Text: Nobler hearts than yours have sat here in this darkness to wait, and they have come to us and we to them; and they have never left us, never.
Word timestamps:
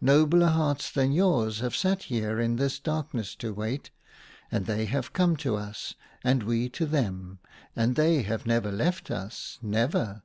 Nobler 0.00 0.48
hearts 0.48 0.90
than 0.90 1.12
yours 1.12 1.60
have 1.60 1.76
sat 1.76 2.02
here 2.10 2.40
in 2.40 2.56
this 2.56 2.80
darkness 2.80 3.36
to 3.36 3.54
wait, 3.54 3.92
and 4.50 4.66
they 4.66 4.86
have 4.86 5.12
come 5.12 5.36
to 5.36 5.54
us 5.54 5.94
and 6.24 6.42
we 6.42 6.68
to 6.70 6.86
them; 6.86 7.38
and 7.76 7.94
they 7.94 8.22
have 8.22 8.46
never 8.46 8.72
left 8.72 9.12
us, 9.12 9.60
never. 9.62 10.24